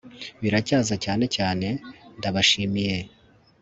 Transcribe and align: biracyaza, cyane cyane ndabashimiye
biracyaza, 0.41 0.95
cyane 1.05 1.25
cyane 1.35 1.67
ndabashimiye 2.17 2.97